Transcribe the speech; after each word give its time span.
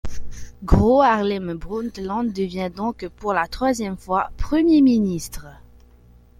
Gro 0.63 1.03
Harlem 1.03 1.53
Brundtland 1.53 2.33
devient 2.33 2.71
donc 2.75 3.07
pour 3.17 3.33
la 3.33 3.47
troisième 3.47 3.97
fois 3.97 4.31
premier 4.35 4.81
ministre. 4.81 5.45